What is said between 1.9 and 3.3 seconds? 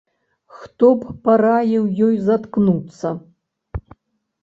ёй заткнуцца?